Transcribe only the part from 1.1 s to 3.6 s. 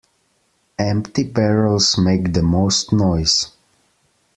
barrels make the most noise.